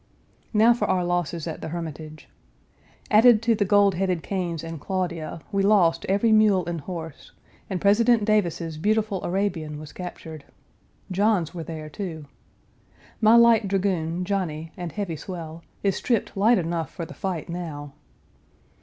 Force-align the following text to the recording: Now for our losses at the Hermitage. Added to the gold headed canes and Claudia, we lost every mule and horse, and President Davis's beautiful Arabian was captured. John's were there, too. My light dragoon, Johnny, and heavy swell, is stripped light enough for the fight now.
Now 0.51 0.73
for 0.73 0.85
our 0.85 1.05
losses 1.05 1.45
at 1.45 1.61
the 1.61 1.67
Hermitage. 1.67 2.27
Added 3.11 3.39
to 3.43 3.53
the 3.53 3.65
gold 3.65 3.93
headed 3.93 4.23
canes 4.23 4.63
and 4.63 4.81
Claudia, 4.81 5.41
we 5.51 5.61
lost 5.61 6.07
every 6.09 6.31
mule 6.31 6.65
and 6.65 6.81
horse, 6.81 7.33
and 7.69 7.79
President 7.79 8.25
Davis's 8.25 8.79
beautiful 8.79 9.23
Arabian 9.23 9.79
was 9.79 9.93
captured. 9.93 10.43
John's 11.11 11.53
were 11.53 11.63
there, 11.63 11.87
too. 11.87 12.25
My 13.21 13.35
light 13.35 13.67
dragoon, 13.67 14.25
Johnny, 14.25 14.71
and 14.75 14.91
heavy 14.91 15.17
swell, 15.17 15.61
is 15.83 15.97
stripped 15.97 16.35
light 16.35 16.57
enough 16.57 16.89
for 16.89 17.05
the 17.05 17.13
fight 17.13 17.47
now. 17.47 17.93